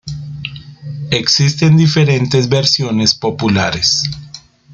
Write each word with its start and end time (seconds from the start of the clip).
Existen 1.11 1.77
diferentes 1.77 2.49
versiones 2.49 3.13
populares. 3.13 4.01